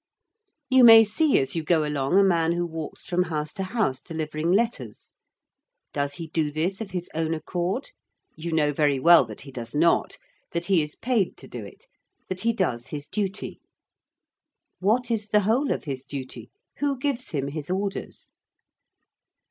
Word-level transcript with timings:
You 0.67 0.83
may 0.83 1.03
see 1.03 1.37
as 1.39 1.55
you 1.55 1.61
go 1.63 1.85
along 1.85 2.17
a 2.17 2.23
man 2.23 2.53
who 2.53 2.65
walks 2.65 3.03
from 3.03 3.21
house 3.25 3.53
to 3.53 3.61
house 3.63 4.01
delivering 4.01 4.51
letters. 4.51 5.11
Does 5.93 6.15
he 6.15 6.25
do 6.25 6.49
this 6.49 6.81
of 6.81 6.89
his 6.89 7.07
own 7.13 7.35
accord? 7.35 7.91
You 8.35 8.51
know 8.51 8.73
very 8.73 8.99
well 8.99 9.25
that 9.25 9.41
he 9.41 9.51
does 9.51 9.75
not; 9.75 10.17
that 10.53 10.65
he 10.65 10.81
is 10.81 10.95
paid 10.95 11.37
to 11.37 11.47
do 11.47 11.63
it: 11.63 11.85
that 12.29 12.41
he 12.41 12.51
does 12.51 12.87
his 12.87 13.05
duty. 13.05 13.61
What 14.79 15.11
is 15.11 15.27
the 15.27 15.41
whole 15.41 15.69
of 15.71 15.83
his 15.83 16.03
duty? 16.03 16.49
Who 16.77 16.97
gives 16.97 17.29
him 17.29 17.49
his 17.49 17.69
orders? 17.69 18.31